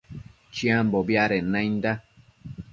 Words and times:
Chiambobi 0.55 1.13
adenda 1.23 1.49
nainda 1.61 1.91